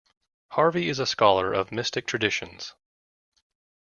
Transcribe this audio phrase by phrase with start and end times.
[0.53, 2.73] Harvey is a scholar of mystic traditions.